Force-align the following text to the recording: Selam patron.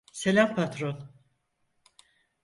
Selam 0.13 0.55
patron. 0.55 1.09